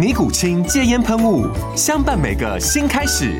[0.00, 1.46] 尼古清戒烟喷雾，
[1.76, 3.38] 相伴每个新开始。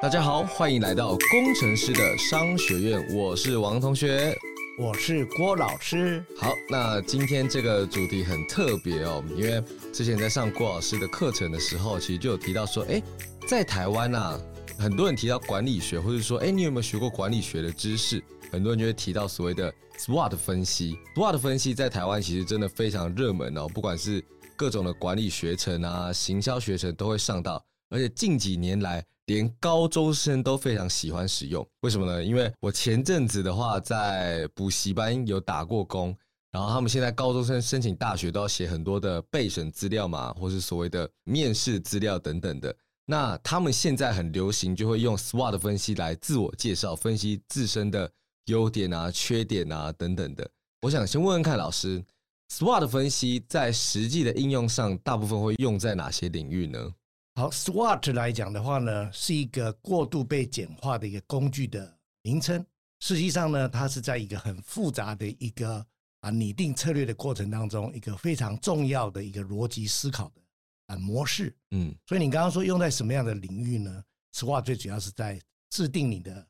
[0.00, 4.32] 大家好，欢迎来到工程师的商学院，我是王同学，
[4.78, 6.24] 我是郭老师。
[6.38, 9.60] 好，那今天这个主题很特别哦，因为
[9.92, 13.02] 之前在上郭老师的课程的时候，其实就有提到说，哎，
[13.48, 14.38] 在台湾啊，
[14.78, 18.22] 很多人提到管理学，或者说，哎，你有没有学过管理学的知识？
[18.50, 24.22] 很多人就会提到所谓的 SWOT 分析，SWOT 分析在台湾其实真的非常热门哦，不管是
[24.56, 31.66] 各种的管理学程啊、行销学程都会上到，而且近几年来连高中生都非常喜欢使用。
[31.82, 32.24] 为什么呢？
[32.24, 36.16] 因为我前阵子的话在补习班有打过工，
[36.50, 42.74] 然后他们现在高中生申请大学都要写很多的备审资料嘛，或是所谓的面试资料等等的。
[43.06, 48.10] 那他们现在很流行，就会用 SWOT 分析来自我介绍，分析自身的。
[48.50, 50.50] 优点啊、缺点啊等等的，
[50.82, 52.04] 我想先问问看老师
[52.50, 56.92] ，SWOT 分析在实际的应用上，大部分会用在哪些领域呢？
[57.36, 62.64] 好，SWOT 来讲的话呢，是一个过度被简化的一个工具的名称。
[62.98, 65.86] 实际上呢，它是在一个很复杂的一个
[66.20, 70.42] 啊拟定策略的过程当中，一个非常重要的一个逻辑思考的
[70.88, 71.54] 啊模式。
[71.70, 74.02] 嗯，所以你刚刚说用在什么样的领域呢
[74.34, 75.40] ？SWOT 最主要是在
[75.70, 76.46] 制定你的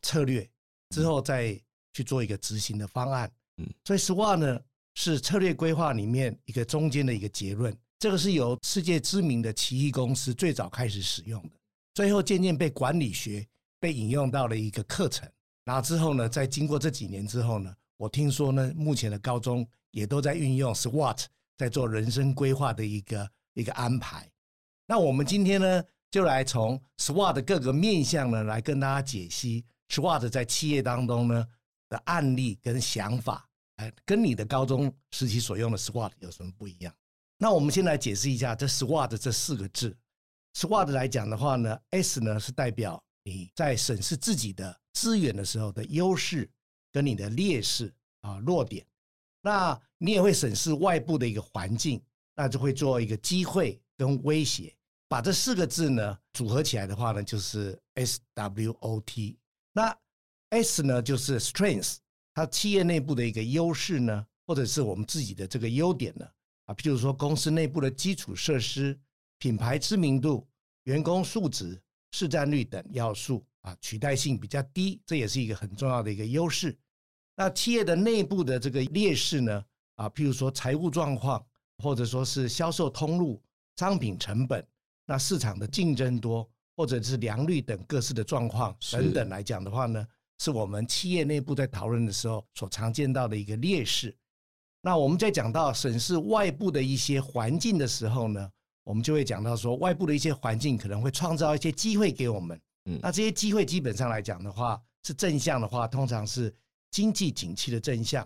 [0.00, 0.48] 策略。
[0.90, 1.58] 之后再
[1.92, 4.60] 去做一个执行的方案，嗯，所以 SWOT 呢
[4.94, 11.50] 是策略规划里面一个中间的一个结论，这个是由世界知名的奇异公司最早开始使用的，
[11.94, 13.46] 最后渐渐被管理学
[13.80, 15.28] 被引用到了一个课程，
[15.64, 21.24] 然后之后呢，在经过这几年之后呢，我听说呢，目前的高中也都在运用 SWOT
[21.56, 24.30] 在做人生规划的一个一个安排。
[24.86, 29.64] 那我们今天呢，就来从 SWOT 的各个面向呢，来跟大家解析。
[29.88, 31.46] SWOT 在企业当中呢
[31.88, 36.94] 的案例跟想法，哎，跟你的高中时期所用的 SWOT 有什么不一样？
[37.38, 39.96] 那我们先来解释一下这 SWOT 这四个字。
[40.54, 46.50] SWOT 来讲的话呢，S 呢是代表你在审视自己的资源的时候的优势
[46.90, 48.84] 跟你的劣势啊弱点。
[49.40, 52.02] 那你也会审视外部的一个环境，
[52.34, 54.74] 那就会做一个机会跟威胁。
[55.08, 59.36] 把这四个字呢组合起来的话呢，就是 SWOT。
[59.72, 59.96] 那
[60.50, 61.96] S 呢，就是 strength，
[62.34, 66.26] 它企业内部的一个优势呢，或者是我们自己的这个优点呢，
[66.64, 68.98] 啊，譬如说公司内部的基础设施、
[69.38, 70.48] 品牌知名度、
[70.84, 71.80] 员工素质、
[72.12, 76.76] 市占率等要素啊，取代性比较低，这也是一个很重要的一个优势。
[77.36, 79.64] 那企业的内部的这个劣势呢，
[79.96, 81.44] 啊，譬如说财务状况，
[81.78, 83.40] 或者说是销售通路、
[83.76, 84.66] 商品成本，
[85.06, 86.50] 那市场的竞争多。
[86.78, 90.06] 或者是良率等各式的状况等等来讲的话呢，
[90.38, 94.16] 是我们企业内部在讨论的时候所常见到的一个劣势。
[94.80, 98.48] 那我们在讲到审视外部的一些环境的时候呢，
[98.84, 102.60] 我们就会讲到说，外部的一些环境可能会创造一些机会给我们。
[102.84, 106.54] 嗯，那这些机会基本上来讲的话，是正向的话，通常是
[106.92, 108.24] 经济景气的正向、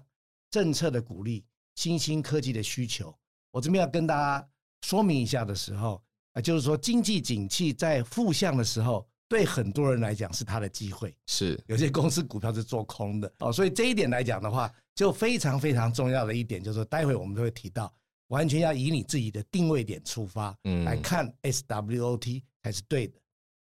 [0.50, 1.42] 政策的鼓励、
[1.76, 3.16] 新兴科技的需求。
[3.50, 4.46] 我这边要跟大家
[4.82, 6.04] 说明一下的时候。
[6.32, 11.14] 啊，就是说，经济景气在负向的时候，对很多人来讲是他的机会。
[11.26, 17.92] 是有些公司股票是做空的哦，所以这一点来讲的话，就非常非常重要的一点，就是说，待会我们都会提到，
[18.28, 23.20] 完全要以你自己的定位点出发，嗯，来看 SWOT 才是对的。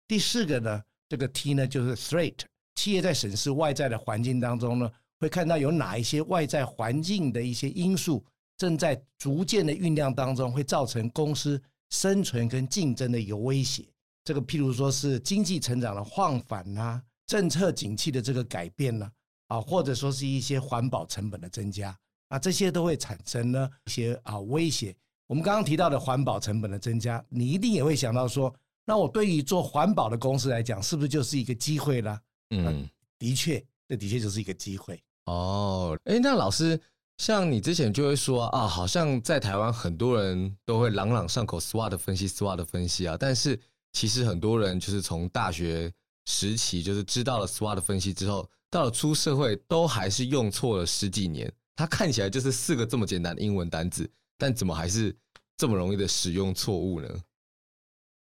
[0.07, 2.41] 第四个呢，这个 T 呢就是 Threat，
[2.75, 8.23] 企业在审视外在的环境当中呢，会看到有哪一些外在环境的一些因素
[8.57, 11.59] 正在逐渐的酝酿当中，会造成公司。
[11.91, 13.85] 生存跟竞争的一个威胁，
[14.23, 19.11] 这个譬如说是经济成长的放缓呐，政策景气的这个改变呢，
[19.47, 21.95] 啊，或者说是一些环保成本的增加，
[22.29, 24.95] 啊，这些都会产生呢一些啊威胁。
[25.27, 28.53] 我们刚刚提到的环保成本的增加，你一定也会想到说，
[28.85, 32.21] 那我对于做环保的公司来讲，是不是就是一个机会啦？
[32.49, 32.89] 嗯，
[33.19, 35.01] 的确，这的确就是一个机会。
[35.25, 36.77] 哦，哎，那老师，
[37.17, 43.59] 像你之前就会说啊，好像在台湾很多人都会朗朗上口 SWOT 分析，SWOT 分析啊，但是
[43.93, 45.91] 其实很多人就是从大学
[46.25, 51.51] 时期就是知道了 SWOT 分析之后，到了出社会都还是用错了十几年。
[51.75, 55.15] 它看起来就是四个这么简单的英文单字，但怎么还是
[55.57, 57.07] 这么容易的使用错误呢？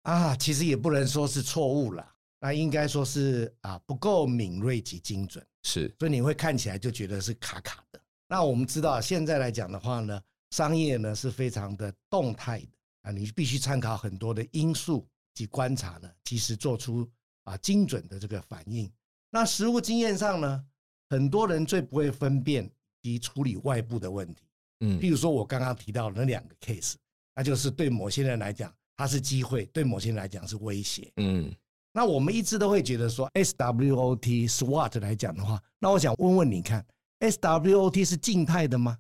[0.02, 2.04] 啊，其实也不能说是错误了，
[2.40, 8.00] 那应该说是啊不够敏锐及精准，是，所以你会看起来就觉得是卡卡的。
[8.32, 10.19] 那我们知道现在来讲的话呢，
[10.52, 12.67] 商业呢是非常的动态的
[13.02, 17.06] 啊，你必须参考很多的因素及观察呢，及时做出
[17.44, 18.90] 啊精准的这个反应。
[19.31, 20.64] 那实务经验上呢，
[21.11, 22.67] 很多人最不会分辨
[23.02, 24.49] 及处理外部的问题，
[24.81, 26.94] 嗯，譬如说我刚刚提到的那两个 case，
[27.35, 28.73] 那就是对某些人来讲。
[28.96, 31.11] 它是机会，对某些人来讲是威胁。
[31.17, 31.52] 嗯，
[31.93, 36.87] 那我们一直都会觉得说，SWOT SWOT 来讲的话，那我想问问你看
[37.22, 38.98] ，SWOT 是静态的吗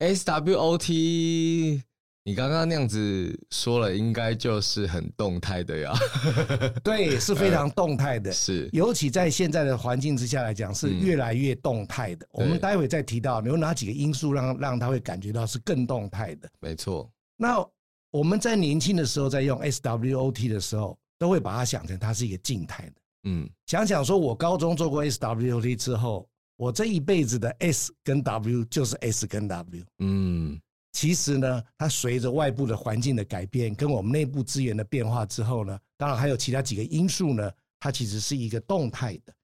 [0.00, 1.82] ？SWOT，
[2.24, 5.92] 你刚刚那样子说了，应该就是很动态的呀。
[6.82, 8.32] 对，是非常动态的。
[8.34, 12.26] 是，尤其在现在的环境之下来讲，是越来越动态的。
[12.32, 16.50] 我们待会再提到有哪几个因素让让他会感觉到是更动态的。
[16.60, 17.10] 没错。
[17.36, 17.64] 那
[18.10, 22.92] 我们在年轻的时候，在用 SWOT 的时候，都会把它想成它是一个静态的。
[23.24, 29.84] 嗯，想想说，我高中做过 SWOT 之后，我这一辈子的 S 跟 W 就是 S 跟 W。
[29.98, 30.60] 嗯，
[30.92, 39.34] 其实呢，它随着外部的环境的改变，跟我们内部资源的变化之后呢，当然还有其他几个因素呢，它其实是一个动态的。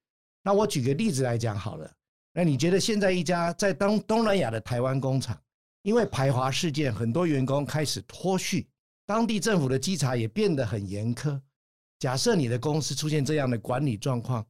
[0.43, 1.91] 那我举个例子来讲好了，
[2.33, 5.37] 那你觉得现在一家在东东南亚的台湾工厂？
[5.83, 8.67] 因为排华事件，很多员工开始脱序，
[9.05, 11.41] 当地政府的稽查也变得很严苛。
[11.99, 14.45] 假设你的公司出现这样的管理状况，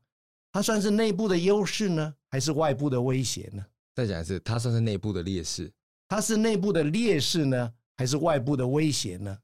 [0.51, 3.65] 它算是内部的优势呢，还是外部的威胁呢？
[3.95, 5.71] 再讲一次，它算是内部的劣势。
[6.07, 9.37] 它是内部的劣势呢，还是外部的威胁呢？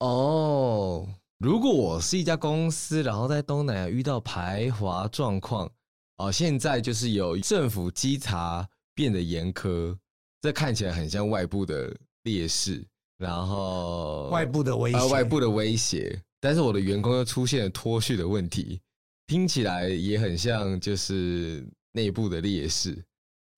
[0.00, 1.08] 哦，
[1.38, 5.70] 如果我是一家公司，然后在东南亚遇到排华状况，
[6.16, 9.96] 哦，现在就是有政府稽查变得严苛。
[10.42, 12.84] 这看起来很像外部的劣势，
[13.16, 16.20] 然后外部的威胁，外部的威胁。
[16.40, 18.80] 但是我的员工又出现了脱序的问题，
[19.26, 23.04] 听起来也很像就是内部的劣势。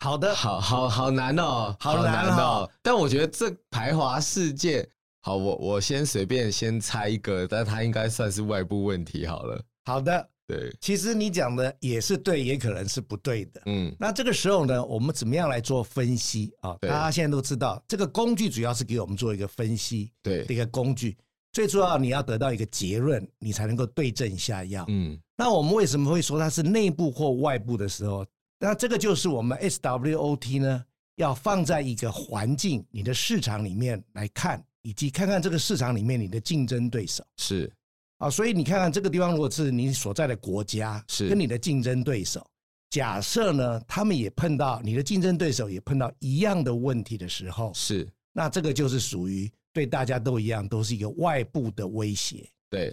[0.01, 2.71] 好的，好好好难哦，好难哦。
[2.83, 4.89] 但我觉得这排华事件，
[5.23, 9.63] 好，我我先随便先猜一个，但它应该算是外部问题好了。
[9.85, 10.29] 好的。
[10.47, 13.61] 对，其实你讲的也是对，也可能是不对的。
[13.67, 16.75] 嗯，那这个时候呢，我们怎么样来做分析啊？
[16.81, 21.19] 大家现在都知道，这个工具主要是给我们做一个分析，对，一个工具。
[21.53, 24.87] 最重要，你要得到一个结论，你才能够对症下药。
[24.89, 28.27] 嗯，那我们为什么会说它是内部或外部的时候？
[28.59, 37.73] 那这个就是我们 SWOT 呢，要放在一个环境，你的市场里面来看，以及看看这个市场里面你的竞争对手是。
[38.19, 42.45] 啊，所以你看看这个地方，如果是你所在的国家，是跟你的竞争对手，
[42.91, 52.45] 假设呢，他们也碰到你的竞争对手也碰到一样的问题的时候，是，那这个就是属于对大家都一样，都是一个外部的威胁。
[52.69, 52.93] 对，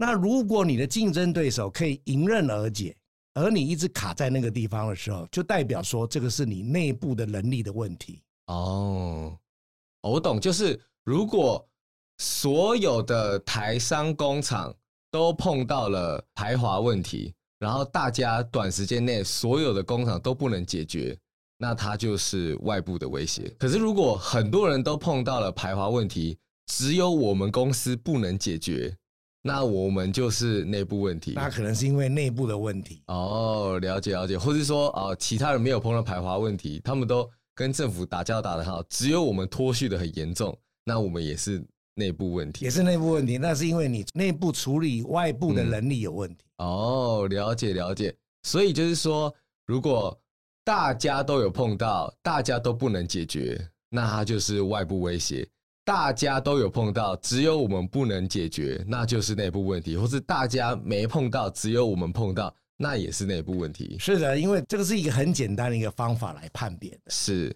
[0.00, 2.96] 那如果你的竞争对手可以迎刃而解，
[3.34, 8.22] 而你一直卡在那个地方的时候，就代表说这个是你内部的能力的问题。
[8.46, 9.38] 哦，
[10.00, 11.64] 我懂，就是如果。
[12.22, 14.74] 所有的台商工厂
[15.10, 21.18] 都碰到了排华问题，然后大家短时间内所有的工厂都不能解决，
[21.56, 23.48] 那它就是外部的威胁。
[23.58, 28.94] 可是如果很多人都碰到了排华问题，只有我们公司不能解决，
[29.42, 31.32] 那我们就是内部问题。
[31.34, 33.02] 那可能是因为内部的问题。
[33.06, 41.64] 哦，了解了解，或是说啊，其他人没有碰到排华问题，他们都跟政府打交道打得好，只有我们脱序的很严重，那我们也是。
[41.96, 46.46] 内部问题也是内部问题，那是因为你内部处理外部的能力有问题。
[46.56, 48.14] 嗯、哦，了解了解。
[48.44, 49.34] 所以就是说，
[49.66, 50.18] 如果
[50.64, 55.44] 大家都有碰到，大家都不能解决，那它就是外部威胁；
[55.90, 63.96] 大家都有碰到，只有我们不能解决，那就是内部问题；或是大家没碰到，只有我们碰到，那也是内部问题。
[63.98, 67.00] 是的，因为这个是一个很简单的一个方法来判别的。
[67.08, 67.52] 是，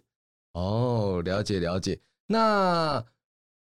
[0.55, 1.97] 哦，了解了解。
[2.27, 3.05] 那。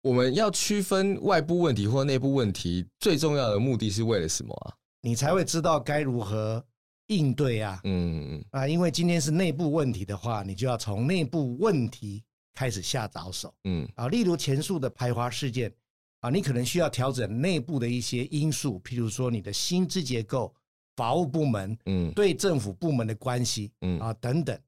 [0.03, 4.73] 我们要区分外部问题或内部问题，最重要的目的是为了什么啊？
[5.01, 6.65] 你才会知道该如何
[7.05, 7.79] 应对啊。
[7.83, 12.23] 嗯啊，因为今天是内部问题的话，你就要从内部问题
[12.53, 13.53] 开始下着手。
[13.63, 15.73] 嗯啊，例如前述的排华事件，
[16.19, 20.53] 啊，你可能需要调整内部的一些因素，譬如说你的薪资结构、
[20.95, 24.59] 法务部门，嗯，对政府部门的关系，嗯啊等等。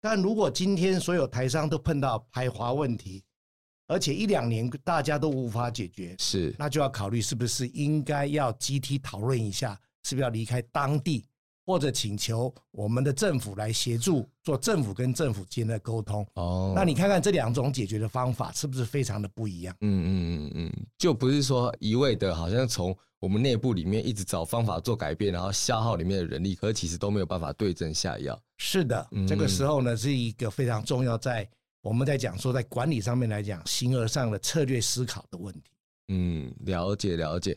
[0.00, 3.24] 但如果今天所有台商都碰到排华问题，
[3.86, 11.24] 而且一两年大家都无法解决，是，那就要考虑是不是应该要集体讨论一下，是不是要离开当地。
[11.64, 19.74] 或者请求我们的政府来协助做政府跟政府间的沟通哦，那你看看这两种解决的方法是不是非常的不一样？
[19.80, 20.08] 嗯嗯
[20.44, 28.38] 嗯嗯，就不是说一味的，好像从我们内部里面一直找方法做改变，然后消耗里面的人力，可是其实都没有办法对症下药。
[28.58, 31.48] 是的，这个时候呢是一个非常重要，在
[31.80, 35.70] 我们在讲说在管理上面来讲，形而上的策略思考的问题。
[36.08, 37.56] 嗯，了解了解。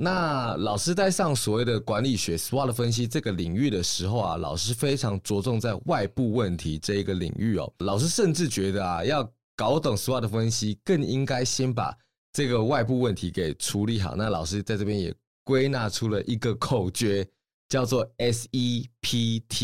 [0.00, 7.72] 那老师在上所谓的管理学 SWOT 分析这个领域的时候啊，老师非常着重在外部问题这一个领域哦。
[7.78, 11.92] 老师甚至觉得啊，要搞懂 SWOT 分析，更应该先把
[12.32, 14.14] 这个外部问题给处理好。
[14.14, 15.12] 那老师在这边也
[15.42, 17.26] 归纳出了一个口诀，
[17.68, 19.56] 叫做 SEPTE。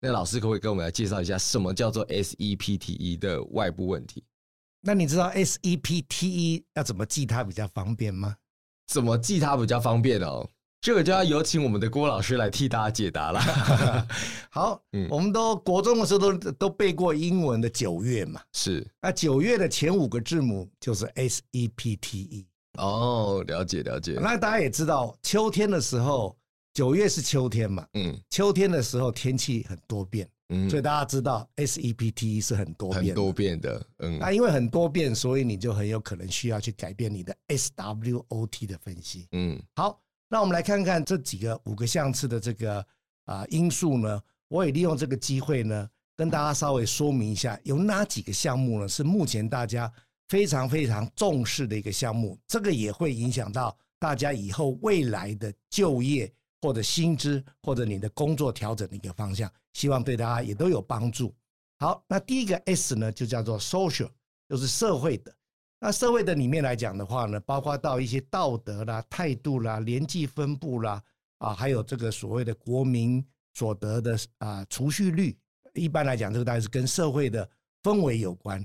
[0.00, 4.22] 那老师可不可以跟我们来介绍一下，什么叫做 SEPTE 的外部问题？
[4.82, 8.36] 那你知道 SEPTE 要怎么记它比较方便吗？
[8.90, 10.44] 怎么记它比较方便哦？
[10.80, 13.40] 这个就要有请我们的郭老师来替大家解答了。
[14.50, 18.84] 好，嗯，我们都国中的时候都都背过英文的九月嘛，是。
[19.00, 22.46] 那九月的前五个字母就是 S E P T E。
[22.78, 24.18] 哦，了解了解。
[24.20, 26.36] 那大家也知道，秋天的时候，
[26.74, 30.28] 九月是秋天嘛，嗯，秋天的时候天气很多变。
[30.52, 39.28] 嗯，所以大家知道 SEPT 是很多变很多变的，嗯，那因为很多变，所以你就很有可能需要去改变你的 SWOT 的分析。
[39.30, 42.84] 嗯，好，那我们来看看这几个五个项次的这个
[43.26, 49.90] 啊因素呢，我也利用这个机会呢，跟大家稍微说明一下，有哪几个项目呢是目前大家
[50.28, 56.32] 非常非常重视的一个项目，这个也会影响到大家以后未来的就业。
[56.62, 61.34] 或者薪资，或者你的工作调整的一个方向，希望对大家也都有帮助。
[61.78, 64.10] 好，那第一个 S 呢，就叫做 social，
[64.48, 65.34] 就是社会的。
[65.80, 71.02] 那社会的里面来讲的话呢，包括到一些道德啦、态度啦、年纪分布啦，
[71.38, 73.24] 啊，还有这个所谓的国民
[73.54, 75.34] 所得的啊储蓄率。
[75.72, 77.48] 一般来讲，这个大概是跟社会的
[77.82, 78.62] 氛围有关。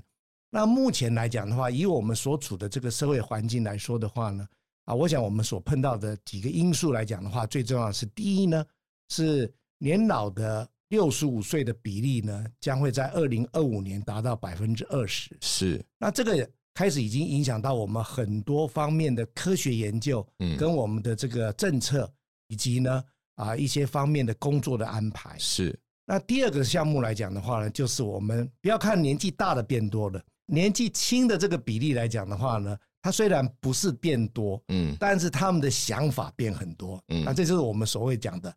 [0.50, 4.46] 那目前来讲的话，以我们所处的这个社会环境来说的话呢。
[4.86, 8.64] 啊，我想我们所碰到的几个因素来讲的话，最重要的是第一呢，
[9.10, 15.36] 是年老的六十五岁的比例呢，将会在二零二五年达到百分之二十。
[15.40, 22.08] 是，那这个开始已经影响到我们很多方面的科学研究，嗯，跟我们的这个政策，
[22.46, 23.02] 以及呢
[23.34, 25.36] 啊一些方面的工作的安排。
[25.36, 25.76] 是，
[26.06, 32.76] 那第二个项目来讲的话呢，就是我们不要看年纪大的变多了，年纪轻的这个比例来讲的话呢。
[33.02, 38.52] 它虽然不是变多，嗯，但是他们的想法变很多，嗯，那这就是我们所谓讲的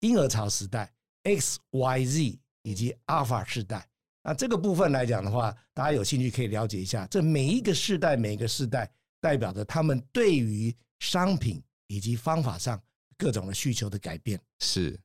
[0.00, 3.88] 婴儿潮时代 X、Y、Z 以及 Alpha 世代。
[4.24, 12.82] 那这个部分来讲的话，大家有兴趣可以了解一下，这每一个世代、每一个世代代表着他们对于商品以及方法上
[13.16, 14.40] 各种的需求的改变。
[14.58, 14.98] 是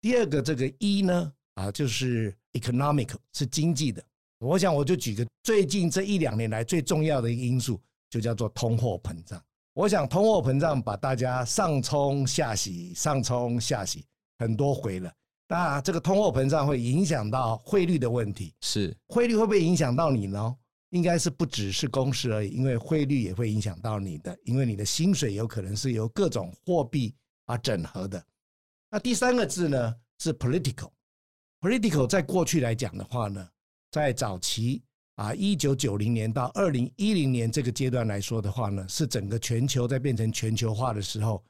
[0.00, 4.00] 第二个这个一呢，啊，就是 economic 是经济的。
[4.44, 7.80] 我想我就举个最近这一两年来最重要的一个因素。
[8.10, 9.42] 就叫做通货膨胀。
[9.72, 14.04] 我想通货膨胀把大家上冲下洗、上冲下洗
[14.38, 15.12] 很多回了。
[15.48, 18.54] 当然，这个通货膨胀会影响到汇率的问题。
[18.60, 20.56] 是汇率会不会影响到你呢？
[20.90, 27.12] 应该是不只是公司而已，因为汇率也会影响到你的，因为你的薪水有可能是由各种货币
[27.46, 28.24] 啊整合的。
[28.92, 30.92] 那第三个字呢是 political。
[31.60, 33.44] political 在过去来讲的话呢，
[34.02, 34.82] 在早期。
[35.16, 41.40] 啊，一九九零年到二零一零年这个阶段来说的话呢，是整个全球在变成全球化的时候，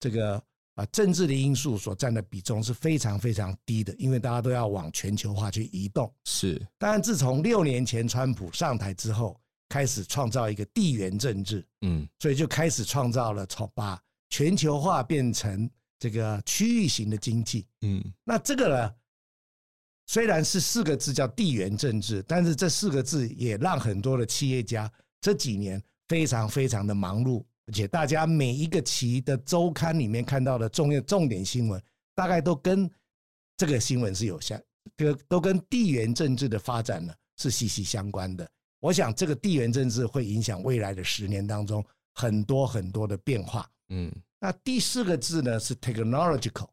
[0.00, 0.42] 这个
[0.74, 6.12] 啊政治的因素所占的比重是非常非常低的，因为大家都要往全球化去移动。
[6.24, 13.96] 是，当然自从六年前川普上台之后，开始创造一个地缘政治，嗯，所以就开始创造了从把
[14.30, 18.92] 全球化变成这个区域型的经济，嗯，那这个呢？
[20.06, 24.90] 虽然是四个字叫地缘政治，但是这四个字也让很多的企业家
[25.20, 31.80] 这几年非常非常的忙碌，而且大家每一个期的周刊里面看到的重要重点新闻，
[32.14, 32.90] 大概都跟
[33.56, 34.60] 这个新闻是有相，
[34.96, 38.46] 都都跟地缘政治的发展呢是息息相关的。
[38.80, 43.70] 我想这个地缘政治会影响未来的十年当中很多很多的变化。
[43.90, 46.68] 嗯，那第四个字呢是 technological。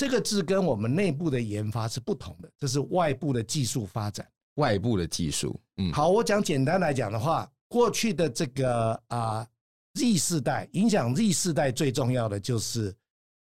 [0.00, 4.26] 这个字跟我们内部的研发是不同的，这是外部的技术发展。
[4.54, 9.46] 外部的技术，嗯，好，我讲简单来讲的话，过去的这个啊
[9.92, 12.94] Z 世代影响 Z 世代最重要的就是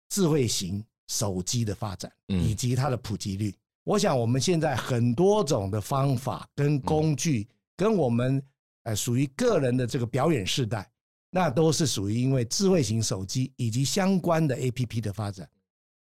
[0.09, 3.51] 智慧型手机的发展，以及它的普及率。
[3.51, 8.43] 嗯、我想我们现在很多种的方法跟工具，跟我们
[8.85, 10.91] 呃属于个人的这个表演世代，
[11.29, 15.47] 那都是属于因为智慧型手机以及相关的 APP 的发展。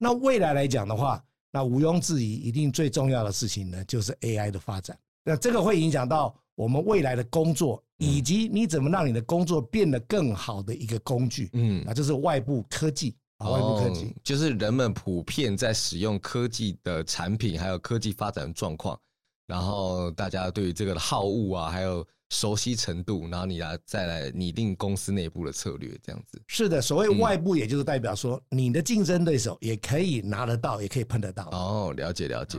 [0.03, 4.98] 那未来来讲的话，那毋庸置疑，一定最重要的事情呢，就是 AI 的发展。
[5.24, 11.51] 那这个会影响到我们未来的工作，以及你怎么让你的工作变得更好的一个工具。
[11.53, 19.00] 嗯，那就是外部科技啊，外部科技就是人们普遍在使用科技的产品，还有科技发展的状况，
[19.46, 22.03] 然后大家对于这个的好恶啊，还有。
[22.32, 26.42] 熟悉程度，然后你来再来拟定公司内部的策略，这样子。
[26.48, 31.50] 是的，所谓外部，也就是代表说，你的竞争对手也可以拿得到，也可以碰得到。
[31.52, 32.58] 哦，了解了解。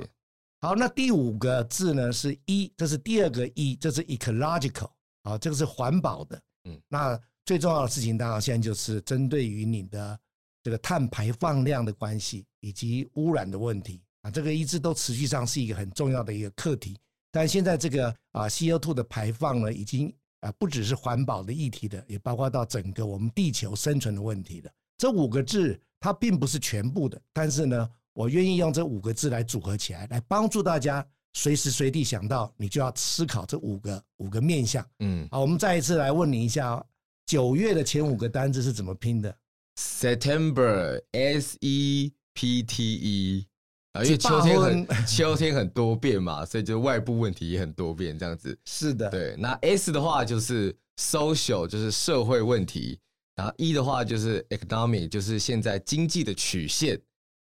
[0.61, 4.91] 好，那第五个字呢是一这是第二个一这是 ecological，
[5.23, 6.41] 啊，这个是环保的。
[6.69, 10.19] 嗯，那最重要的事情，当然现在就是针对于你的
[10.63, 16.95] 这个碳排放量的关系以及污染的问题啊，这个一直都持续上是一个很重要的一个课题。
[17.33, 24.71] 但现在这个啊，CO2 的排放呢，已经啊不只是环保的议题的，也包括到整个我们地球生存的问题的。
[24.99, 34.87] 这五个字它并不是全部的，但是呢，我愿意用这五个字来组合起来，来帮助大家随时随地想到，你就要思考这五个五个面向。
[34.99, 36.85] 嗯，好，我们再一次来问你一下，
[37.25, 39.35] 九月的前五个单字是怎么拼的
[39.81, 43.47] ？September S E P T E。
[43.93, 48.59] 啊，因为秋天很秋天很多变嘛，所以就外部问题也很多变，这样子。
[48.65, 49.37] 是的，对。
[49.39, 52.99] 那 S 的话就是 social，就是社会问题。
[53.35, 57.01] 然后 E 的话就是 economic，就是现在经济的曲线。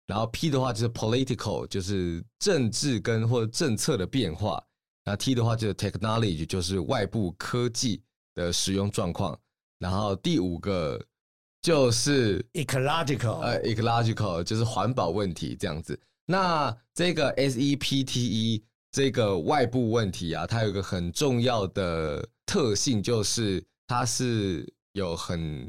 [0.06, 4.52] 然后 P 的话就是 political，就是政治跟或者政策的变化。
[5.04, 8.02] 然后 T 的话就是 technology，就是外部科技
[8.34, 9.38] 的使用状况。
[9.78, 10.98] 然后第五个
[11.60, 15.98] 就是 ecological，呃，ecological 就是环保问题，这样子。
[16.30, 18.62] 那这个 S E P T E
[18.92, 25.66] 这个外部问题啊，它有一个很重要的特性，就是它是有很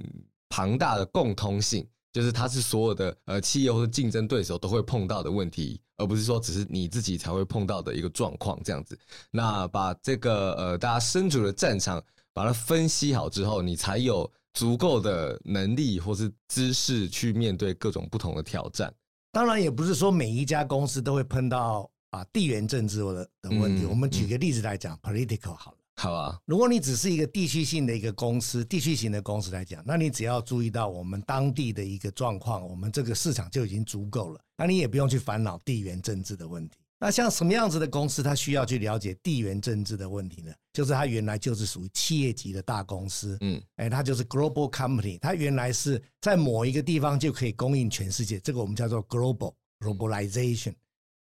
[0.50, 9.00] 庞大的共通性，就是它是所有的呃企业或者竞争对手都会碰到的问题，而不是说只是你自己才会碰到的一个状况这样子。
[9.32, 18.94] 那把这个呃大家身处的战场把它分析好之后，你才有足够的能力或是知识去面对各种不同的挑战。
[19.32, 23.86] 当然也不是说每一家公司都会碰到啊地缘政治的的问题。
[23.86, 25.78] 我们举个例子来讲，political 好了。
[25.98, 26.40] 好啊。
[26.46, 34.42] 如果你只是一个地区性的一个公司，地区型的公司来讲，那你只要注意到我们当地的一个状况，我们这个市场就已经足够了。
[34.58, 36.80] 那你也不用去烦恼地缘政治的问题。
[37.02, 40.52] 那像什么样子的公司，它需要去了解地缘政治的问题呢？
[40.74, 50.74] 就是它原来就是属于企业级的大公司，嗯，哎，它就是 global company，它原来是在某一个地方就可以供应全世界，这个我们叫做 global globalization。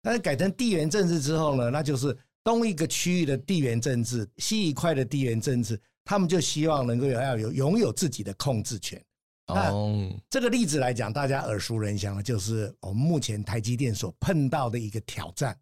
[0.01, 9.03] 但是改成地缘政治之后呢，那就是东一个区域的地缘政治，西一块的地缘政治，他们就希望能够有要有拥有自己的控制权。
[9.47, 9.71] 那
[10.29, 15.55] 这个例子来讲，大家耳熟能详的，就是我们目前台积电所碰到的一个挑战。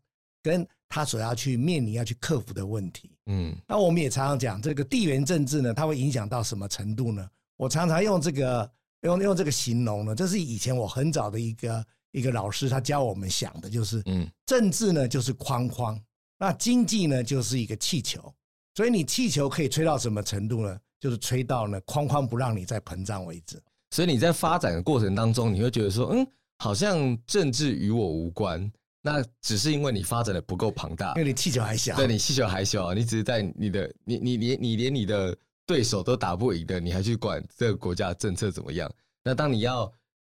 [0.44, 7.28] 跟他所要去面临要去克服的问题，嗯，那我们也常常讲这个地缘政治呢，它会影响到什么程度呢？
[7.58, 8.70] 我常常用这个
[9.02, 16.00] 用用这个形容呢，这是以前我很早的一个一个老师他教我们想的，就是，嗯，政治呢就是框框，
[16.38, 18.32] 那经济呢就是一个气球，
[18.76, 20.78] 所以你气球可以吹到什么程度呢？
[21.00, 23.60] 就是吹到呢框框不让你再膨胀为止。
[23.92, 26.28] 所以你在发展的过程当中，你会觉得说，嗯，
[26.60, 28.72] 好像政治与我无关。
[29.06, 31.94] 那只是因为你发展的不够庞大，因为你气球还小。
[31.98, 38.90] 对，你气球还小，你只是在你的你你连你，你连你的对手都打不赢的，你还去管这个国家政策怎么样？
[39.22, 39.92] 那当你要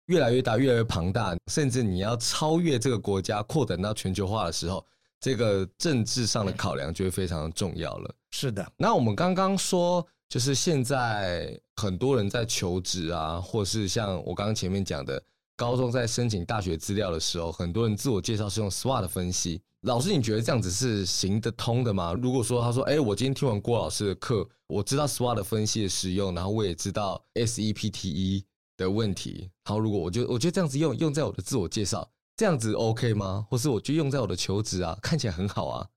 [0.07, 4.83] 越来越大、越来越庞大，甚至你要超越这个国家、扩展到全球化的时候，
[5.19, 8.15] 这个政治上的考量就会非常的重要了。
[8.31, 8.67] 是的。
[8.77, 15.21] 那我们刚刚说，就是现在很多人在求职啊，或是像我刚刚前面讲的。
[15.55, 19.61] 高中在申请大学资料的时候，很多人自我介绍是用 SWOT 分析。
[19.81, 22.13] 老师，你觉得这样子是行得通的吗？
[22.13, 28.43] 如果说他说，哎，我今天听完郭老师的课，我知道 SWOT 分析的使用，然后我也知道 SEPTE
[28.77, 29.49] 的问题。
[29.63, 33.45] 好，如果我就我觉得这样子用用在我的自我介绍，这样子 OK 吗？
[33.49, 35.87] 或是我就用在我的求职啊，看起来很好啊。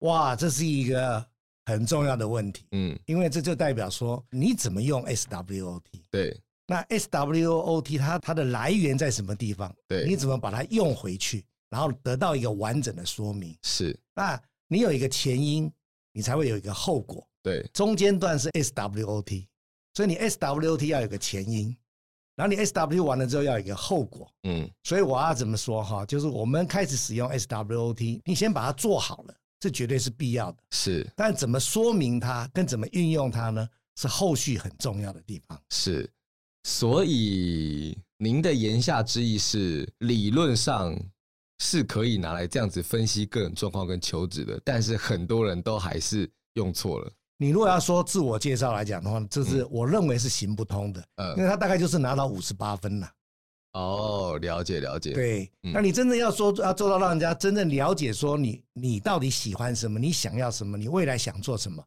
[0.00, 1.24] 哇，这是一个
[1.66, 2.64] 很重要的问题。
[2.72, 5.82] 嗯，因为这就代表说你怎么用 SWOT。
[6.10, 6.40] 对。
[6.68, 9.74] 那 SWOT 它它的来源在什么地方？
[9.88, 13.56] 对，你怎么把它用回去，然后得到一个完整的说明？
[13.62, 13.98] 是。
[14.14, 15.72] 那你有一个前因，
[16.12, 17.26] 你才会有一个后果。
[17.42, 19.46] 对，中间段是 SWOT，
[19.94, 21.74] 所以你 SWOT 要有个前因，
[22.36, 24.30] 然后你 SW 完了之后要有一个后果。
[24.42, 26.04] 嗯，所以我要怎么说哈？
[26.04, 30.58] 就是我们开始使用 SWOT，你先把它做好了，这绝对是必要的。
[30.72, 33.66] 是，但怎么说明它，跟怎么运用它呢？
[33.96, 35.60] 是后续很重要的地方。
[35.70, 36.08] 是，
[36.64, 40.98] 所以您的言下之意是，理论上
[41.58, 47.10] 是可以拿来这样子分析个人状况跟求职的，但是很多人都还是用错了。
[47.38, 51.04] 你如果要说自我介绍来讲的话，这是我认为是行不通的。
[51.16, 53.08] 嗯，因为他大概就是拿到五十八分了。
[53.74, 55.12] 哦，了解了解。
[55.12, 61.84] 对，那你真正要说要做到让人家真正了解，说你你到底喜欢什么，你想要什么，你未来想做什么，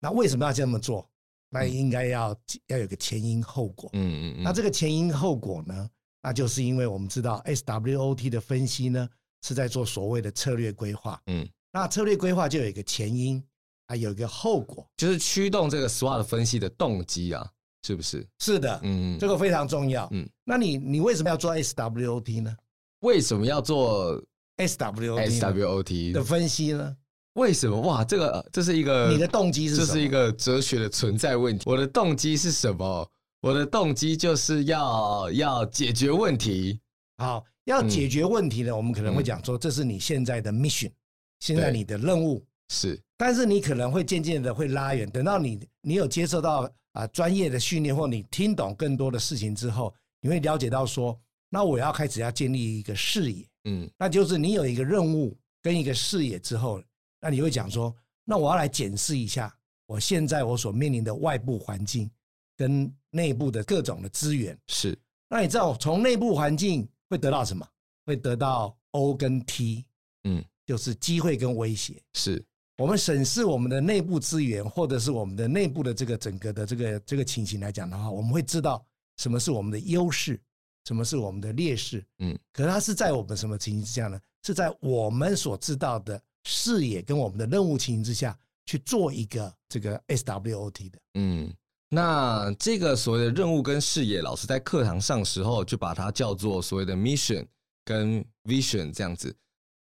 [0.00, 1.06] 那为什么要这么做？
[1.50, 4.42] 那应该要、嗯、要有个前因后果，嗯嗯嗯。
[4.42, 5.88] 那这个前因后果呢？
[6.22, 9.08] 那就是因为我们知道 SWOT 的分析呢，
[9.42, 11.48] 是在做所谓的策略规划，嗯。
[11.72, 13.42] 那策略规划就有一个前因，
[13.86, 17.48] 还有一个后果，就是驱动这个 SWOT 分析的动机啊，
[17.86, 18.26] 是不是？
[18.40, 20.28] 是的，嗯，这个非常重要，嗯。
[20.42, 22.56] 那你你为什么要做 SWOT 呢？
[23.00, 24.20] 为什么要做
[24.56, 26.96] SWOT SWOT 的分析呢？
[27.36, 27.78] 为什么？
[27.82, 29.86] 哇，这个这是一个你的动机是什么？
[29.86, 31.64] 这是一个哲学的存在问题。
[31.70, 33.08] 我的动机是什么？
[33.42, 36.80] 我的动机就是要要解决问题。
[37.18, 40.92] 好，要解决问题呢，嗯、我们可能会讲说，这是你现在的 mission，、嗯、
[41.40, 42.98] 现在你的任务是。
[43.18, 51.18] 但是你可能会渐渐的会拉远，等到你你有接受到啊专业的训练，或你听懂更多的事情之后，你会了解到说，
[51.50, 53.46] 那我要开始要建立一个视野。
[53.64, 56.82] 嗯，那就是你有一个任务跟一个视野之后。
[57.20, 59.54] 那你会讲说，那我要来检视一下
[59.86, 62.10] 我现在我所面临的外部环境
[62.56, 64.56] 跟内部的各种的资源。
[64.68, 64.98] 是，
[65.28, 67.66] 那你知道从内部环境会得到什么？
[68.04, 69.84] 会得到 O 跟 T，
[70.24, 72.00] 嗯，就是机会跟威胁。
[72.14, 72.44] 是，
[72.76, 78.84] 我们审视我们的内部资源，或者是我们的内部的这个整个的这个这个情形来讲的话，我们会知道
[79.16, 80.40] 什么是我们的优势，
[80.84, 82.04] 什么是我们的劣势。
[82.18, 84.20] 嗯，可是它是在我们什么情形之下呢？
[84.42, 86.20] 是在我们所知道的。
[86.48, 91.52] 视野跟我们的任务情形之下去做一个这个 SWOT 的，嗯，
[91.88, 97.44] 那这个所谓的任务跟视野，老师在课堂上时候就把它叫做所谓的 mission
[97.84, 99.36] 跟 vision 这样子。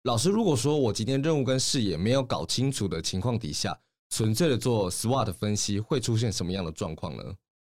[0.02, 3.78] 老师如果说我今天任务跟视野没有搞清楚的情况底下，
[4.10, 7.22] 纯粹的做 SWOT 分析，会出现什么样的状况呢？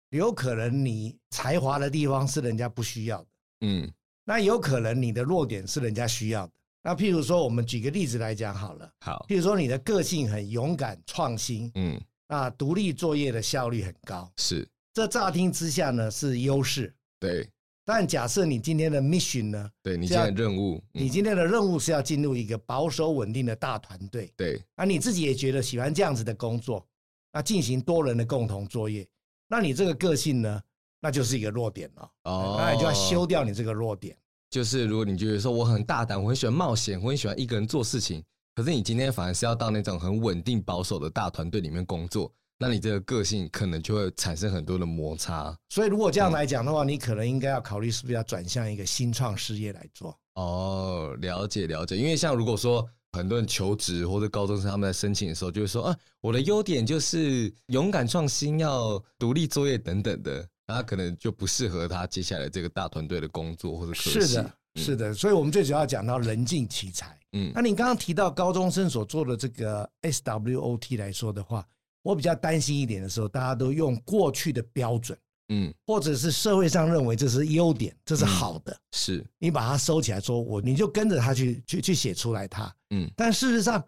[0.10, 3.28] 有可能你才华的地方是人家不需要的，
[3.62, 3.91] 嗯，
[4.25, 6.54] 那有可能你的弱点是人家需要的。
[6.82, 8.89] 那譬如说，我们举个例子来讲好了。
[9.02, 14.68] 好，譬如说你的个性很勇敢、创新，嗯，那独立作业的效率很高，是。
[14.94, 17.50] 这乍听之下呢是优势，对。
[17.86, 19.72] 但假设你今天的 mission 呢？
[19.82, 24.62] 对，你今天的任务，嗯，你今天的任务是要进入一个保守稳定的大团队，对。
[24.76, 26.86] 那你自己也觉得喜欢这样子的工作，
[27.34, 29.08] 那进行多人的共同作业，
[29.48, 30.62] 那你这个个性呢，
[31.02, 32.12] 那就是一个弱点了。
[32.26, 34.15] 哦，那你就要修掉你这个弱点。
[34.50, 38.24] 就是如果你觉得说我很大胆，我很喜欢冒险，我很喜欢一个人做事情，
[38.56, 45.56] 可是你今天反而是要到那种很稳定保守的大团队里面工作，那你这个个性可能就会产生很多的摩擦。
[45.70, 50.18] 所以如果这样来讲的话，嗯、你可能应该要考虑是不是要转向一个新创事业来做。
[50.34, 51.96] 哦，了解了解。
[51.96, 60.48] 因为像如果说很多人求职或者高中生他们在申请的时候，就会说啊，我的优点就是勇敢创新，要独立作业等等的。
[60.75, 64.21] 他可能就不适合他接下来这个大团队的工作或者科系。
[64.21, 65.13] 是的，是的。
[65.13, 67.17] 所以，我们最主要讲到人尽其才。
[67.34, 71.65] 嗯，那你刚刚提到高中生所做的这个 SWOT 来说的话，
[72.01, 75.15] 我比较担心一点的时候，大家都用过去的标准，
[75.49, 83.84] 嗯，或者是社会上认为这是优点，这是好的，是你把它收起来说，我你就跟着他去去去写出来它，嗯，但事实上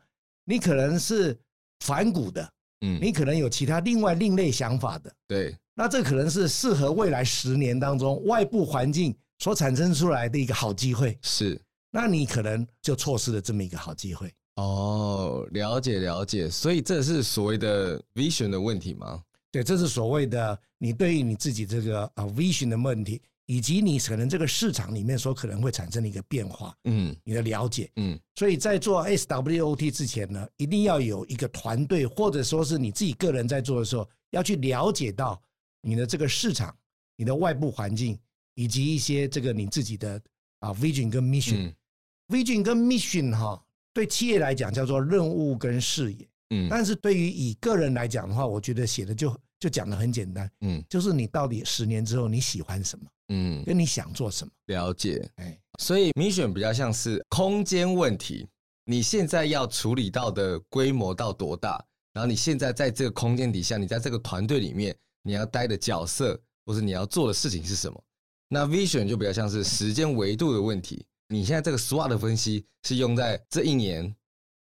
[0.45, 1.35] 你可能是
[1.79, 2.47] 反骨的，
[2.81, 5.55] 嗯，你可能有其他另外另类想法的，对。
[5.73, 11.60] 那这可能是适合未来十年当中外部环境所产生出来的一个好机会，是。
[11.89, 14.31] 那你可能就错失了这么一个好机会。
[14.55, 19.21] 哦，了解了解，所以这是所谓的 vision 的问题吗？
[19.49, 28.19] 对，这是所谓的你对于你自己这个啊 vision 的问题，以及你可能这个市场里面所可能会产生的一个变化，嗯，你的了解，嗯。
[28.36, 35.41] 所以在做 SWOT 之前呢，一定要有一个团队，或者说是你自己个人在做的时候，要去了解到。
[35.81, 36.75] 你的这个市场、
[37.15, 38.17] 你的外部环境，
[38.53, 40.21] 以及一些这个你自己的
[40.59, 43.63] 啊 vision 跟 mission，vision、嗯、跟 mission 哈，
[43.93, 58.47] 对企业来讲叫做任务跟视野，嗯，但是对于以个人来讲的话，我觉得写的就就讲的很简单，嗯，就是你到底十年之后你喜欢什么，嗯，跟你想做什么，了解，哎，所以 mission 比较像是空间问题，
[58.85, 64.95] 你现在要处理到的规模到多大，然后你现在在这个空间底下，你在这个团队里面。
[65.23, 68.03] 你要待的角色，或是你要做的事情是什么。
[68.47, 71.05] 那 Vision 就比较像是时间维度的问题。
[71.29, 74.13] 你现在这个 SWOT 分析是用在这一年，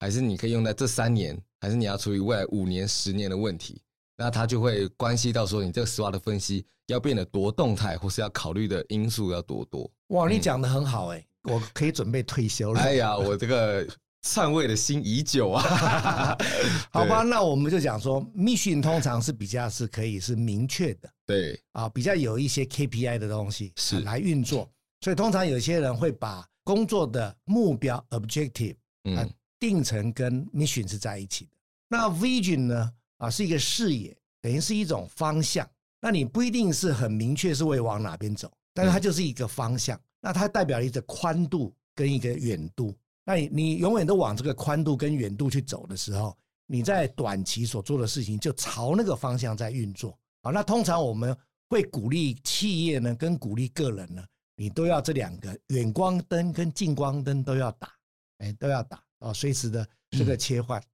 [0.01, 3.81] 还是你可以用在这三年，还是你要处理未来五年、十年的问题？
[4.16, 9.88] 那它就会关系到说，你这个 SWOT 分析要变得多动态，或是要考虑的因素要多多。
[10.09, 12.81] 哇，你讲的很好哎、欸，嗯、我可以准备退休了。
[12.81, 13.87] 哎呀，我这个
[14.27, 15.62] 篡位的心已久啊。
[16.91, 21.09] 好吧，那我们就讲说，Mission 通常是比较是可以是明确的。
[21.25, 24.69] 对啊，比较有一些 KPI 的东西是来运作，
[25.01, 28.75] 所以通常有些人会把工作的目标 objective
[29.17, 29.25] 啊
[29.61, 31.51] 定成跟 mission 是在一起的。
[31.89, 35.69] 那 vision 呢啊是一个视野，等于是一种方向。
[36.01, 39.99] 那你不一定是很明确是会往哪边走，但是它就是一个方向。
[40.21, 42.93] 那它代表一个宽度跟一个远度。
[43.27, 46.35] 那你你永远都往这个宽度跟远度去走的时候，
[46.67, 50.17] 你在短期所做的事情就朝那个方向在运作。
[50.43, 51.37] 好，那通常我们
[51.69, 54.25] 会鼓励企业呢，跟鼓励个人呢，
[54.57, 57.91] 你都要这两个远光灯跟近光灯都要打，
[58.39, 59.85] 哎，都要打哦，随时的
[60.17, 60.81] 这个切换。
[60.81, 60.85] 嗯。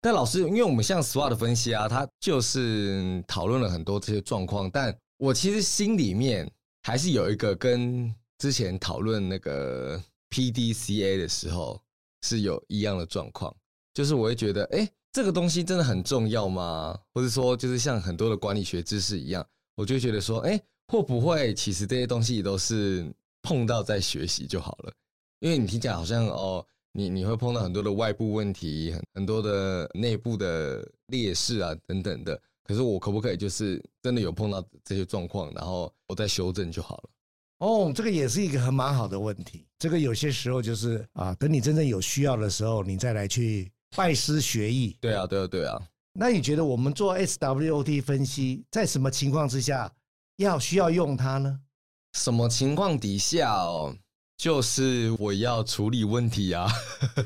[0.00, 6.50] 但老师，因为我们像 SWOT 分析啊，他就是讨论了很多这些状况，但我其实心里面
[6.82, 10.02] 还是有一个跟之前讨论那个
[10.34, 11.80] PDCA 的时候
[12.22, 13.54] 是有一样的状况，
[13.92, 14.90] 就是我会觉得，哎。
[15.14, 16.98] 这个东西真的很重要吗？
[17.12, 23.08] 或者说，就是像很多的管理学知识一样，我就觉得说，哎，会不会其实这些东西都是
[23.40, 24.92] 碰到再学习就好了？
[25.38, 32.42] 因为你听起来好像哦，你你会碰到很多的外部问题，很很多的内部的劣势啊等等的。
[32.64, 37.10] 可是我可不可以就是真的有碰到这些状况，然后我再修正就好了？
[37.64, 39.64] 哦，这个也是一个很蛮好的问题。
[39.78, 43.70] 这个有些时候就是啊，等你真正有需要的时候，你再来去。
[43.96, 45.80] 拜师学艺，对啊，对啊，对啊。
[46.14, 49.88] 那你觉得我们做 SWOT 分析，在什么情况之下
[50.38, 51.60] 要需要用它呢？
[52.14, 53.96] 什么情况底下哦？
[54.36, 56.66] 就是我要处理问题啊。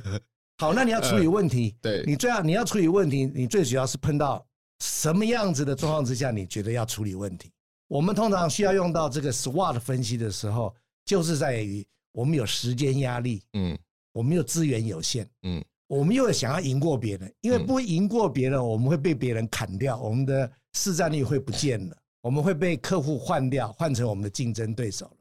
[0.61, 4.47] 好，那你要处理问题， 呃、对，你最要你要处理问题，你最主要是碰到
[4.85, 7.51] 什么样子的状况之下，你觉得要处理问题？
[7.89, 10.75] 我们通常需要用到这个 SWOT 分析的时候，
[11.05, 13.77] 就是在于我们有时间压力，嗯，
[14.13, 15.65] 我们有资源有限，嗯。
[15.89, 25.17] 我们又想要赢过别人，因为不赢过别人，我们会被别人砍掉，我们的市占率会不见了，我们会被客户换掉，换成我们的竞争对手了。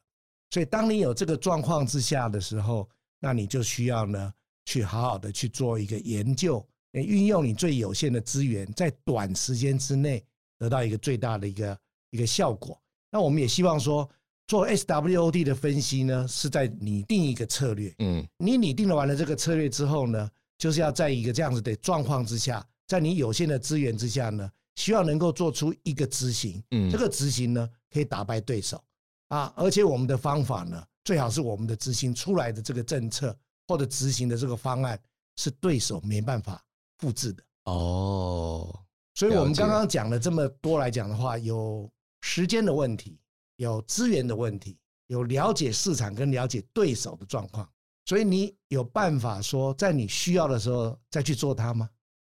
[0.49, 2.85] 所以，当你有这个状况之下的时候，
[3.17, 4.33] 那你就需要呢，
[4.65, 10.21] 去好好的去做一个研究，运用你最有限的资源，在短时间之内
[10.59, 12.79] 得到一个最大的一个一个效果。
[13.11, 14.09] 那我们也希望说，
[14.47, 17.93] 做 SWOT 的分析呢，是在拟定一个策略。
[17.99, 28.81] 嗯，你拟定了完了这个策略之后呢，就是要在一个这样子的状况之下，在你有限的资源之下呢，希望能够做出一个执行，嗯，这个执行呢可以打败对手
[29.29, 33.35] 啊，而且我们的方法呢，最好是我们的执行出来的这个政策
[33.67, 34.99] 或者执行的这个方案
[35.37, 36.63] 是对手没办法
[36.99, 38.77] 复制的哦。
[39.13, 41.89] 所以我们刚刚讲了这么多来讲的话，有
[42.29, 43.17] 时间的问题，
[43.55, 47.67] 有资源的问题，有了解市场跟了解对手的状况。
[48.03, 51.89] 所以你有办法说，在你需要的时候再去做它吗？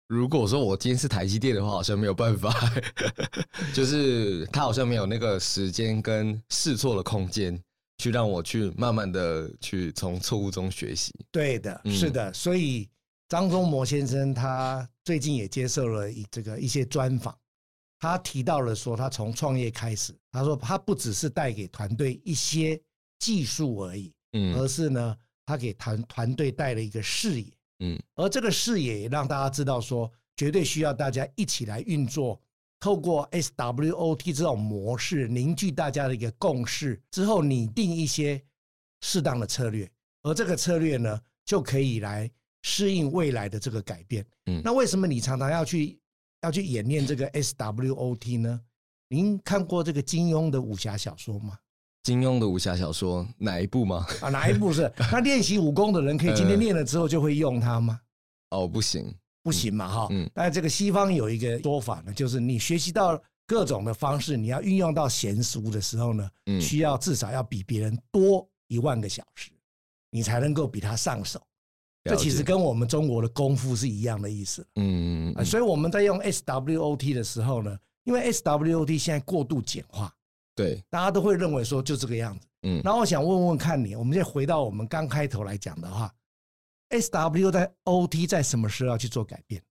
[0.06, 2.52] 如果说我今天是台积电的话，好像没有办法，
[3.72, 7.58] 就是他好像没有那个时间跟试错的空间，
[7.96, 11.14] 去让我去慢慢的去从错误中学习。
[11.32, 12.30] 对的，是的。
[12.34, 12.86] 所以
[13.26, 17.34] 张忠谋先生他最近也接受了一这个一些专访，
[17.98, 22.80] 他提到了说，他从创业开始，他说他不只是带给团队一些
[23.18, 25.16] 技术而已，嗯，而是呢。
[25.48, 32.38] 他给团团队带了一个视野，嗯，而这个视野也让大家知道说，绝对需要大家一起来运作，
[32.78, 38.38] 透过 SWOT 这种模式凝聚大家的一个共识之后，拟定一些
[39.00, 39.90] 适当的策略，
[40.22, 42.30] 而这个策略呢，就可以来
[42.60, 44.22] 适应未来的这个改变。
[44.50, 45.98] 嗯，那为什么你常常要去
[46.42, 48.60] 要去演练这个 SWOT 呢？
[49.08, 51.58] 您看过这个金庸的武侠小说吗？
[52.04, 54.06] 金庸的武侠小说哪一部吗？
[54.20, 54.90] 啊，哪一部是？
[55.10, 58.00] 那练习武功的人可以今天练了之后就会用它吗？
[58.50, 60.08] 哦，不行，不行嘛，哈。
[60.10, 60.30] 嗯。
[60.34, 69.50] 但这个西方有一个说法呢，就是你学习到各种的方式，你要运用到娴熟的时候呢，需要至少要比别人多一万个小时，
[70.10, 71.42] 你才能够比他上手。
[72.08, 74.66] 这其实跟我们中国的功夫是一样的意思。
[74.76, 75.44] 嗯嗯。
[75.44, 80.12] 所以我们在用 SWOT 的时候呢，因为 SWOT 现在过度简化。
[80.54, 82.46] 对，大家都会认为说就这个样子。
[82.62, 86.12] 嗯，然后我想问问看你，我们再回到我们刚开头来讲的话
[86.90, 89.62] ，SW 在 OT 在什么时候要去做改变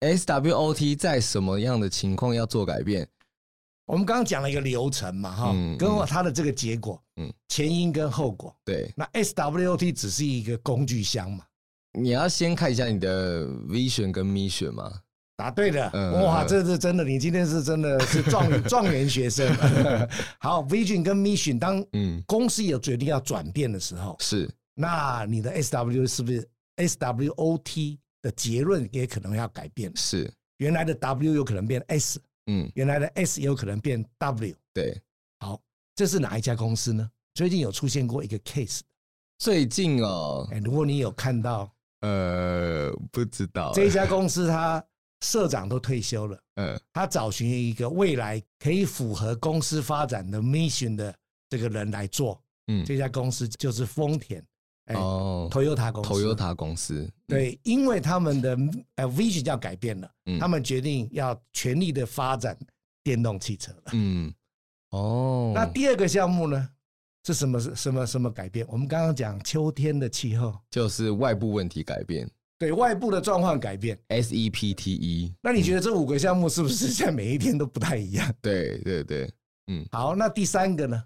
[0.00, 3.06] ？SWOT 在什么样的情况要做改变？
[3.86, 8.92] 我们刚刚讲了一个流程嘛，哈、嗯，跟它的这个结果，嗯，前因跟后果，对。
[8.96, 11.44] 那 SWOT 只是一个工具箱嘛？
[11.98, 15.00] 你要先看一下你的 vision 跟 mission 吗。
[15.34, 19.48] 答对了，嗯、哇，这是真的，你今天是真的是状状元学生。
[20.38, 29.90] 好，vision 跟 mission，当嗯公司有决定要转变的时候，是，那你的 SW 是不是 SWOT 的结论也可能要改变？
[29.96, 32.20] 是，原来的 W 有可能变 S。
[32.46, 34.54] 嗯，原来的 S 也有可能变 W。
[34.74, 35.00] 对，
[35.40, 35.60] 好，
[35.94, 37.08] 这是哪一家公司呢？
[37.34, 38.80] 最近有出现过一个 case。
[39.38, 41.72] 最近哦，哎，如果你有看到，
[42.02, 43.72] 呃，不知道。
[43.74, 44.84] 这家公司，他
[45.20, 51.14] 社长都退休了， 嗯，他找寻一个未来可以符合公司发展的 mission 的
[51.48, 54.44] 这个人来做，嗯，这家公司就是丰田。
[54.94, 58.58] 哦，Toyota 公司，Toyota 公司，对，因为他们的
[58.96, 62.58] 呃 vision 要改变了，嗯，他们决定要全力的发展
[63.04, 64.34] 电动汽车了，嗯，
[64.90, 66.68] 哦，那第二个项目呢
[67.24, 67.60] 是什么？
[67.60, 68.66] 是什么什么改变？
[68.68, 75.34] 我们刚刚讲秋天的气候，就是外部问题改变，对，外部的状况改变，S E P T E。
[75.42, 78.32] 那你觉得这五个项目是不是在每一天都不太一样？
[78.42, 79.30] 对对对，
[79.68, 81.02] 嗯，好，那第三个呢？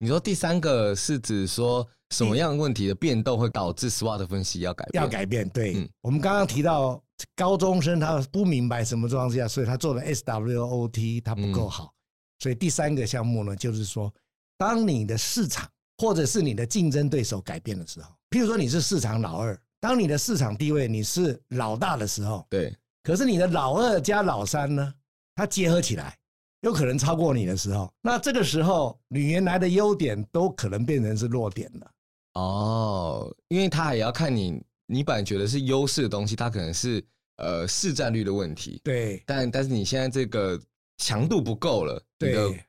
[0.00, 5.02] 你说第三个是指说什么样的问题的变动会导致 SWOT 分析要改变？
[5.02, 5.74] 要改变，对。
[5.74, 7.02] 嗯、我们刚刚提到
[7.34, 11.86] 高中生他不明白什么状况下，所以他做的 SWOT 他不够好。
[11.86, 11.94] 嗯、
[12.38, 14.12] 所以第三个项目呢，就是说，
[14.58, 15.66] 当你的市场
[15.96, 22.76] 或者是你的竞争对手改变的时候，譬如说你是市场老二，当你的市场地位你是老大的时候，对。
[23.02, 24.92] 可是你的老二加老三呢，
[25.34, 26.14] 它结合起来。
[26.62, 31.90] 有可能超过你的时候，那这个时候你原来的优点都可能变成是弱点了。
[32.34, 37.00] 哦，因为他也要看你，你本来觉得是优势的东西，它可能是
[37.36, 38.80] 呃市占率的问题。
[38.82, 40.60] 对，但但是你现在这个
[40.96, 42.60] 强度不够了，对，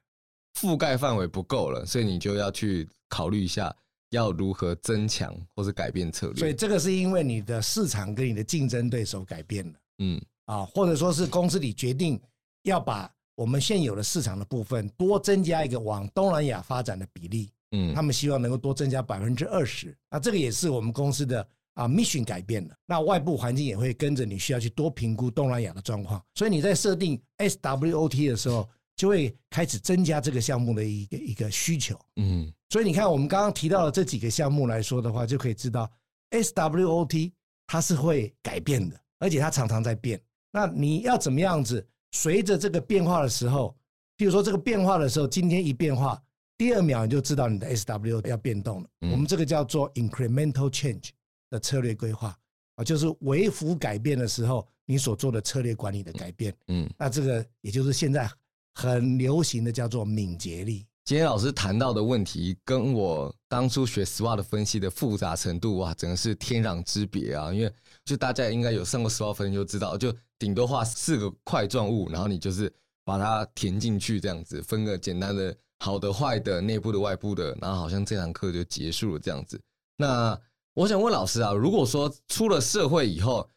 [0.59, 3.75] 覆盖范围不够了，所以你就要去考虑一下
[4.09, 6.35] 要如何增强或是改变策略。
[6.35, 9.73] 所以这个是因为你的市场跟你的竞争对手改变了。
[9.99, 12.19] 嗯，啊，或者说是公司里决定
[12.63, 13.09] 要把。
[13.35, 28.67] 我们现有的市场的部分多增加一个往东南亚发展的比例，嗯，他们希望能够多增加百分之二十，那这个也是我们公司的啊 mission 改变了，那外部环境也会跟着你需要去多评估东南亚的状况，所以你在设定 SWOT 的时候，
[28.99, 35.89] 就会开始增加这个项目的一个一个需求，嗯，所以你看我们刚刚提到的这几个项目来说的话，就可以知道
[36.31, 37.31] SWOT
[37.65, 41.87] 它是会改变的，而且它常常在变，那你要怎么样子？
[42.11, 43.73] 随着这个变化的时候，
[44.17, 46.21] 比如说这个变化的时候，今天一变化，
[46.57, 48.89] 第二秒你就知道你的 SW 要变动了。
[48.99, 51.11] 嗯、我们这个叫做 incremental change
[51.49, 52.37] 的策略规划
[52.75, 56.53] 啊，就是微幅改变的时候，你所做的策略管理的改变。
[56.67, 58.29] 嗯，那这个也就是现在
[58.73, 60.85] 很流行的叫做敏捷力。
[61.05, 67.51] 今天老师谈到的问题，跟我当初学 SWOT 分析的复杂程度哇，真的是天壤之别啊！
[67.51, 67.73] 因为
[68.05, 70.15] 就大家应该有上过 SWOT 分析就知道，就。
[70.39, 79.59] 顶多画四个块状物，然后你就是把它填进去，这样子分个简单的好的、坏的、内部的、外部的，然后好像这堂课就结束了这样子。
[79.97, 80.39] 那
[80.75, 83.49] 我想问老师啊，如果说出了社会以后，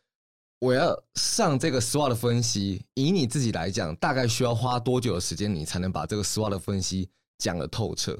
[0.62, 8.16] 我要上这个 SWOT 分析，以你自己来讲，大概需要花多久的时间，你才能把这个 SWOT 分析讲得透彻？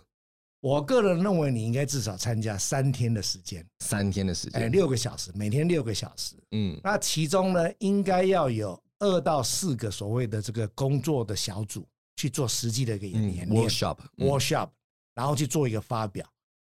[0.60, 6.34] 我个人认为，你应该至少参加三天的时间，三天的时间，哎，六个小时，每天六个小时。
[6.50, 14.68] 嗯，那其中呢，应该要有二到四个所谓的这个工作的小组去做实际的一个演练，workshop，workshop，
[15.14, 16.26] 然后去做一个发表。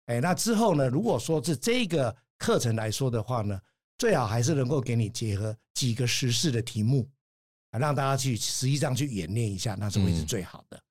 [0.07, 3.61] 哎，那之后呢，如果说是这个课程来说的话呢，
[3.99, 7.07] 最好还是能够给你结合几个时事的题目，
[7.69, 10.77] 啊，让大家去实际上去演练一下，那是会是最好的。
[10.77, 10.81] 嗯、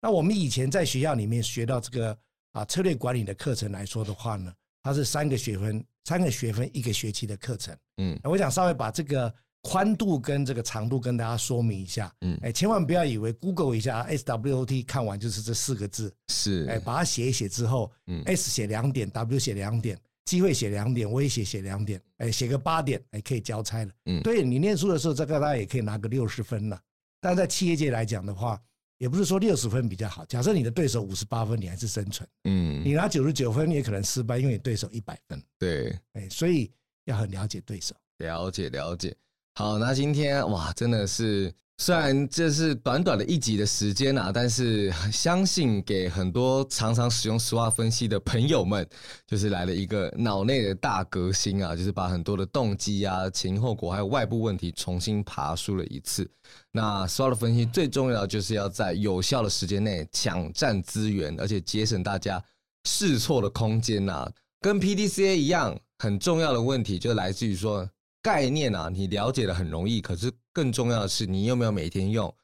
[0.00, 2.18] 那我们以前在学校里面学到这个。
[2.52, 7.74] 啊，策略管理的课程来说的话呢，它是三个学分，三个学分一个学期的课程。
[7.96, 12.14] 嗯，我想稍微把这个宽度跟这个长度跟大家说明一下。
[12.20, 16.14] 嗯，哎，千万不要以为 Google 一下 SWOT 看完就是这四个字。
[16.28, 23.92] 是，哎，把它写一写之后，嗯，S 写两点，W 写两点，机会写两点，威胁写两点，哎，写个八点，哎，可以交差了。
[24.06, 26.80] 嗯，对你念书的时候，这个大家也可以拿个六十分了。
[27.20, 28.60] 但在企业界来讲的话，
[28.98, 30.24] 也不是说六十分比较好。
[30.26, 32.28] 假设你的对手五十八分，你还是生存。
[32.44, 35.42] 嗯，你拿九十九分，你也可能失败，因为你对手一百分。
[35.58, 36.70] 对，哎，所以
[37.04, 37.94] 要很了解对手。
[38.18, 39.14] 了解了解。
[39.54, 41.52] 好，那今天哇，真的是
[41.84, 48.88] 虽然这是短短的一集的时间啊，但是相信给很多常常使用 SWOT 分析的朋友们，
[49.26, 56.30] 就是来了一个脑内的大革新啊，就是把很多的动机啊、前因后果还有外部问题重新爬梳了一次。
[56.70, 62.40] 那 SWOT 分析最重要就是要在有效的时间内抢占资源，而且节省大家
[62.84, 64.32] 试错的空间呐、啊。
[64.60, 67.90] 跟 PDCA 一样，很重要的问题就来自于说。
[68.24, 72.34] 概念啊，你了解的很容易，可是更重要的是，你有没有每天用，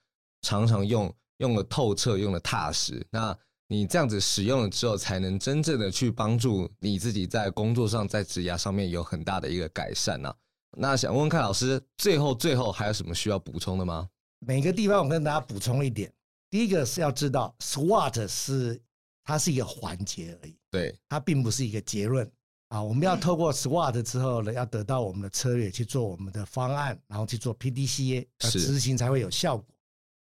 [0.43, 3.07] 常常用，用的透彻，用的踏实。
[3.11, 3.37] 那
[3.69, 10.35] 你这样子使用了之后，才能真正的去帮助你自己在工作上，在职涯上面有很大的一个改善啊。
[10.77, 14.09] 那想问问看老师，最后最后还有什么需要补充的吗？
[14.41, 16.13] 每个地方我跟大家补充一点，
[16.49, 18.81] 第一个是要知道，SWOT 是
[19.25, 22.31] 它是一个环节而已，对，它并不是一个结论。
[22.69, 29.67] 啊，我们要透过 SWOT 之后呢，要得到我们的策略去做我们的方案，然后去做 PDCA，执行才会有效果。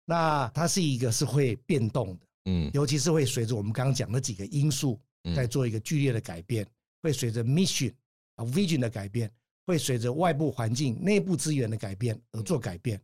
[0.06, 4.98] 那它是一个是会变动的，嗯，尤其是会随着我们刚刚讲的几个因素
[5.36, 6.66] 在做一个剧烈的改变，
[7.02, 7.92] 会随着 mission
[8.36, 9.30] 啊 vision 的改变，
[9.66, 12.98] 会随着外部环境、内部资源的改变而做改变，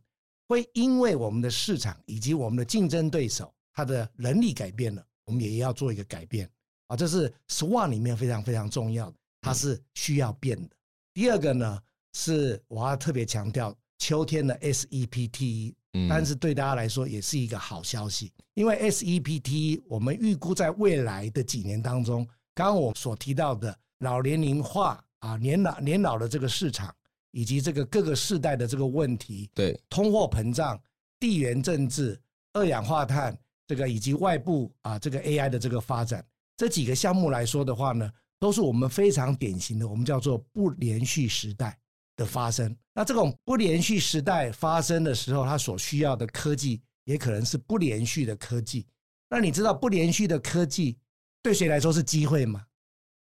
[0.47, 6.49] 会因为我们的市场以及我们的竞争对手他的能力改变了，我们也要做一个改变
[6.87, 9.17] 啊，这是 SWOT 里面非常非常重要的。
[9.45, 10.75] 它是需要变的。
[11.13, 11.79] 第二个呢，
[12.13, 15.75] 是我要特别强调秋天的 SEPTE，
[16.09, 26.91] 但是对大家来说也是一个好消息，因为 SEPTE 我们预估在未来的几年当中，刚刚我所提到的老年龄化啊，年老年老的这个市场，
[27.29, 30.81] 以及这个各个世代的这个问题，对，通货膨胀、
[31.19, 32.19] 地缘政治、
[32.53, 33.37] 二氧化碳
[33.67, 36.25] 这个以及外部啊这个 AI 的这个发展，
[36.57, 38.11] 这几个项目来说的话呢。
[38.39, 41.77] 都是我们非常典型的，我们叫做不连续时代
[42.15, 42.75] 的发生。
[42.93, 48.85] 那这种不连续时代发生的时候，它所需要的科技也可能是不连续的科技。
[49.29, 50.97] 那你知道不连续的科技
[51.41, 52.65] 对谁来说是机会吗？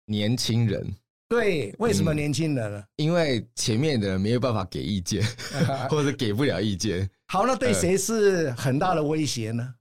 [0.05, 0.95] 年轻人。
[1.27, 2.79] 对，为什么年轻人呢？
[2.79, 5.23] 嗯，因为前面的人没有办法给意见，
[5.89, 7.09] 或者给不了意见。
[7.27, 9.73] 好，那对谁是很大的威胁呢？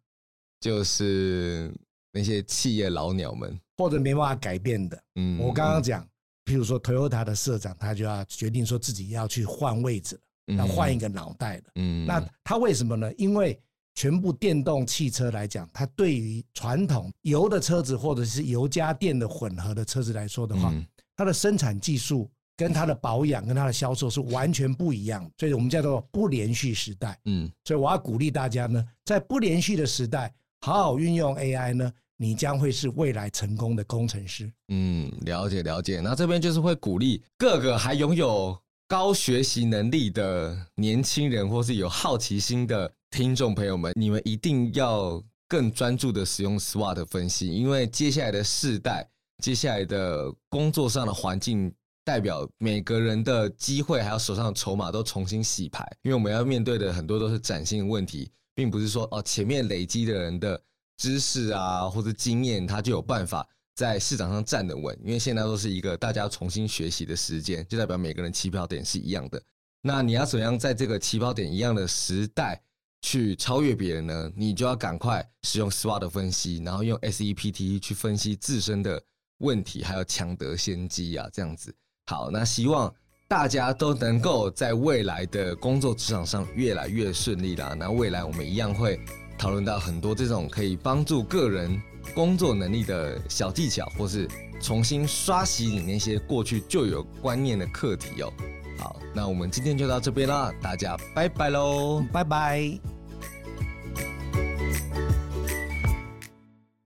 [0.61, 1.71] 就是
[2.11, 3.61] 那些企业老鸟们。
[3.77, 6.07] 或者没办法改变的，嗯，我刚刚讲，
[6.45, 13.13] 譬如说，Toyota 的社长，他就要决定说自己要去换位置了，要换一个脑袋了，嗯，那他为什么呢？
[13.15, 13.59] 因为
[13.95, 20.73] 全部电动汽车来讲，它对于传统油的车子或者是油加电的混合的车子来说的话，
[21.17, 31.93] 它的生产技术跟它的保养跟它的销售是完全不一样，所以我们叫做不连续时代，嗯，所以我要鼓励大家呢，在不连续的时代，好好运用 AI 呢。
[32.17, 34.51] 你将会是未来成功的工程师。
[34.69, 36.01] 嗯，了解了解。
[36.01, 38.57] 那这边就是会鼓励各个还拥有
[38.87, 49.09] 高学习能力的年轻人，或是有好奇心的听众朋友们，你们一定要更专注的使用 SWOT 分析，因为接下来的世代，
[49.43, 51.73] 接下来的工作上的环境，
[52.05, 60.63] 代表每个人的机会还有手上的筹码都重新洗牌，因为我们要面对的很多都是崭新的问题，并不是说哦前面累积的人的。
[60.97, 64.97] 知识啊，或者经验，他就有办法在市场上站得稳。
[65.05, 69.43] 因为现在都是一个大家重新学习的时间，就代表每个人起跑点是一样的。
[69.83, 72.63] 那你要怎样在这个起跑点一样的时代
[73.03, 74.33] 去超越别人呢？
[74.35, 79.03] 你就要赶快使用 SWOT 分析，然后用 SEPT 去分析自身的
[79.39, 81.75] 问题，还有抢得先机啊，这样子。
[82.07, 82.95] 好，那希望
[83.29, 87.75] 大家都能够在未来的工作职场上越来越顺利啦。
[87.79, 88.99] 那未来我们一样会。
[89.39, 91.81] 讨论到很多这种可以帮助个人
[92.15, 94.29] 工作能力的小技巧，或是
[94.61, 98.33] 重新刷洗你那些过去旧有观念的课题哦。
[98.79, 102.79] 好，那我们今天就到这边啦，大家拜拜喽，拜拜。